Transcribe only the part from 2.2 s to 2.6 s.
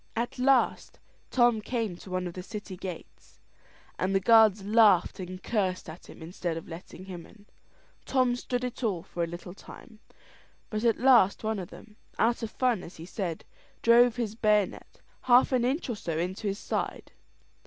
of the